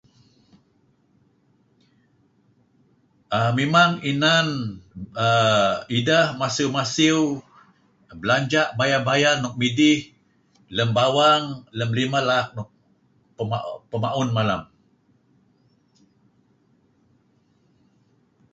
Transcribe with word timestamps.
um 3.37 3.51
memang 3.59 3.91
inan[um]idah 4.11 6.25
masiew 6.41 6.69
masiew 6.77 7.21
belanjah 8.21 8.67
bayar 8.79 9.01
bayar 9.09 9.33
nuk 9.37 9.55
midih 9.61 9.97
lam 10.77 10.89
bawang 10.97 11.43
lam 11.77 11.89
limah 11.97 12.23
laak 12.29 12.47
nuk 12.55 12.69
pam'aun 13.91 14.29
malam. 14.37 14.61